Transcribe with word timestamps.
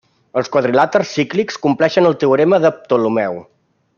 Els 0.39 0.47
quadrilàters 0.53 1.11
cíclics 1.17 1.59
compleixen 1.67 2.09
el 2.11 2.17
teorema 2.25 2.61
de 2.65 2.75
Ptolemeu. 2.79 3.41